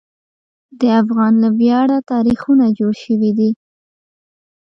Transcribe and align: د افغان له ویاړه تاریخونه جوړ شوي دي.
د 0.79 0.81
افغان 1.01 1.33
له 1.43 1.49
ویاړه 1.59 1.97
تاریخونه 2.11 2.65
جوړ 2.77 2.93
شوي 3.03 3.31
دي. 3.37 3.49